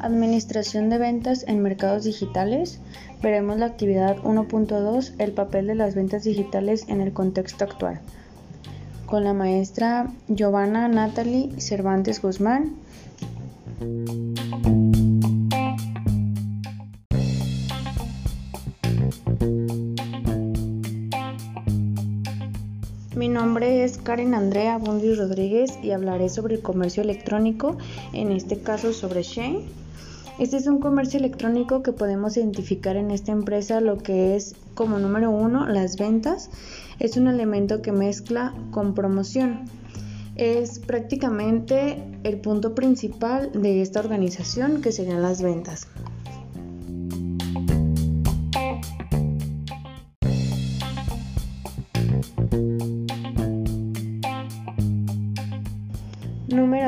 [0.00, 2.80] Administración de ventas en mercados digitales.
[3.20, 8.00] Veremos la actividad 1.2, el papel de las ventas digitales en el contexto actual.
[9.06, 12.76] Con la maestra Giovanna Natalie Cervantes Guzmán.
[23.18, 27.76] Mi nombre es Karen Andrea Bundi Rodríguez y hablaré sobre el comercio electrónico,
[28.12, 29.62] en este caso sobre Shane.
[30.38, 35.00] Este es un comercio electrónico que podemos identificar en esta empresa lo que es como
[35.00, 36.48] número uno las ventas.
[37.00, 39.64] Es un elemento que mezcla con promoción.
[40.36, 45.88] Es prácticamente el punto principal de esta organización que serían las ventas.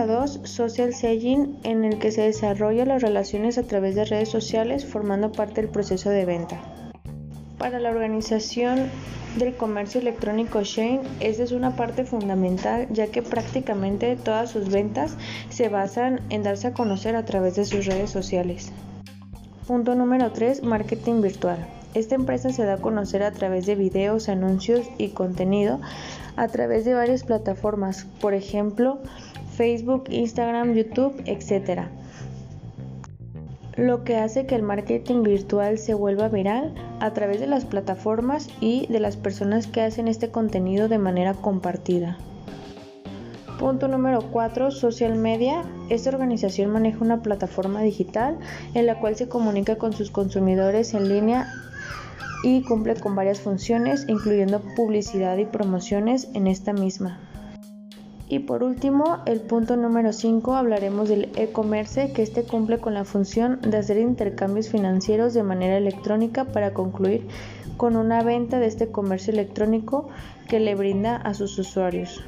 [0.01, 0.41] Número 2.
[0.45, 5.31] Social Selling, en el que se desarrollan las relaciones a través de redes sociales formando
[5.31, 6.59] parte del proceso de venta.
[7.59, 8.89] Para la organización
[9.37, 15.19] del comercio electrónico Shane, esta es una parte fundamental ya que prácticamente todas sus ventas
[15.51, 18.73] se basan en darse a conocer a través de sus redes sociales.
[19.67, 20.63] Punto número 3.
[20.63, 21.67] Marketing virtual.
[21.93, 25.79] Esta empresa se da a conocer a través de videos, anuncios y contenido
[26.37, 29.01] a través de varias plataformas, por ejemplo,
[29.57, 31.89] Facebook, Instagram, YouTube, etc.
[33.77, 38.49] Lo que hace que el marketing virtual se vuelva viral a través de las plataformas
[38.61, 42.19] y de las personas que hacen este contenido de manera compartida.
[43.59, 44.71] Punto número 4.
[44.71, 45.65] Social media.
[45.91, 48.39] Esta organización maneja una plataforma digital
[48.75, 51.47] en la cual se comunica con sus consumidores en línea
[52.43, 57.19] y cumple con varias funciones, incluyendo publicidad y promociones en esta misma.
[58.31, 63.05] Y por último, el punto número 5, hablaremos del e-commerce, que este cumple con la
[63.05, 67.27] función de hacer intercambios financieros de manera electrónica para concluir
[67.77, 70.11] con una venta de este comercio electrónico
[70.49, 72.23] que le brinda a sus usuarios.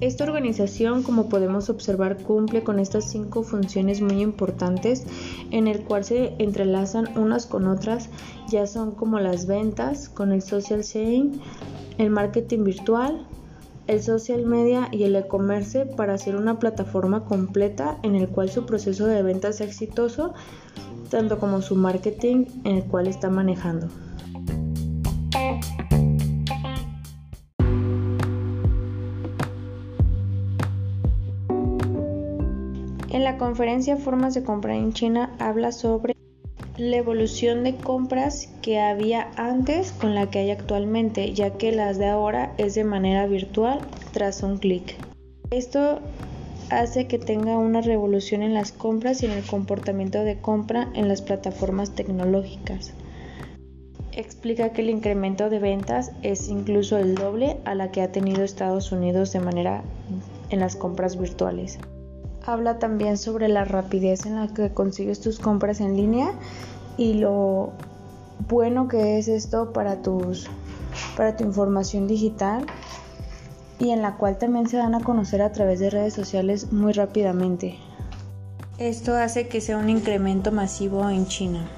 [0.00, 5.04] Esta organización, como podemos observar, cumple con estas cinco funciones muy importantes
[5.50, 8.10] en el cual se entrelazan unas con otras,
[8.48, 11.40] ya son como las ventas, con el social selling,
[11.98, 13.26] el marketing virtual,
[13.86, 18.66] el social media y el e-commerce para hacer una plataforma completa en el cual su
[18.66, 20.34] proceso de ventas sea exitoso,
[21.10, 23.88] tanto como su marketing en el cual está manejando.
[33.14, 36.16] En la conferencia Formas de comprar en China habla sobre
[36.76, 41.96] la evolución de compras que había antes con la que hay actualmente, ya que las
[41.98, 43.78] de ahora es de manera virtual
[44.12, 44.96] tras un clic.
[45.50, 46.00] Esto
[46.70, 51.06] hace que tenga una revolución en las compras y en el comportamiento de compra en
[51.06, 52.94] las plataformas tecnológicas.
[54.10, 58.42] Explica que el incremento de ventas es incluso el doble a la que ha tenido
[58.42, 59.84] Estados Unidos de manera
[60.50, 61.78] en las compras virtuales.
[62.46, 66.32] Habla también sobre la rapidez en la que consigues tus compras en línea
[66.96, 67.72] y lo
[68.48, 70.48] bueno que es esto para tus
[71.16, 72.66] para tu información digital
[73.78, 76.92] y en la cual también se dan a conocer a través de redes sociales muy
[76.92, 77.78] rápidamente.
[78.78, 81.68] Esto hace que sea un incremento masivo en China.